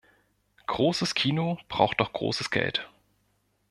Großes 0.65 1.13
Kino 1.13 1.59
braucht 1.69 2.01
auch 2.01 2.11
großes 2.11 2.49
Geld. 2.49 2.89